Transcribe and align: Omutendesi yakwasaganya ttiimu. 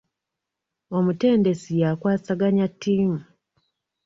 Omutendesi 0.97 1.71
yakwasaganya 1.83 2.65
ttiimu. 2.73 3.19